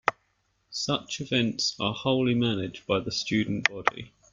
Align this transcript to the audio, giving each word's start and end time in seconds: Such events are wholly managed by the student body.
Such 0.71 1.21
events 1.21 1.75
are 1.79 1.93
wholly 1.93 2.33
managed 2.33 2.87
by 2.87 3.01
the 3.01 3.11
student 3.11 3.69
body. 3.69 4.11